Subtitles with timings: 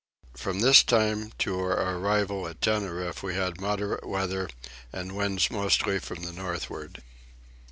[0.35, 4.49] From this time to our arrival at Tenerife we had moderate weather
[4.91, 7.03] and winds mostly from the northward.